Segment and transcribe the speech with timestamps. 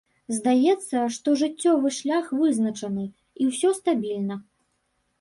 [0.35, 3.09] Здаецца, што жыццёвы шлях вызначаны,
[3.41, 4.35] і ўсё стабільна.